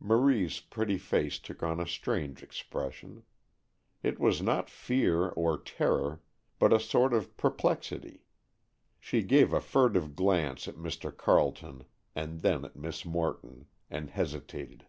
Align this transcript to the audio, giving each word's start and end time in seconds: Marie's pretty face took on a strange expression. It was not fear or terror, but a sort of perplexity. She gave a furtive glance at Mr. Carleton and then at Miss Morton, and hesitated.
Marie's 0.00 0.60
pretty 0.60 0.96
face 0.96 1.38
took 1.38 1.62
on 1.62 1.78
a 1.78 1.86
strange 1.86 2.42
expression. 2.42 3.22
It 4.02 4.18
was 4.18 4.40
not 4.40 4.70
fear 4.70 5.28
or 5.28 5.58
terror, 5.60 6.22
but 6.58 6.72
a 6.72 6.80
sort 6.80 7.12
of 7.12 7.36
perplexity. 7.36 8.24
She 8.98 9.22
gave 9.22 9.52
a 9.52 9.60
furtive 9.60 10.16
glance 10.16 10.66
at 10.66 10.76
Mr. 10.76 11.14
Carleton 11.14 11.84
and 12.14 12.40
then 12.40 12.64
at 12.64 12.76
Miss 12.76 13.04
Morton, 13.04 13.66
and 13.90 14.08
hesitated. 14.08 14.86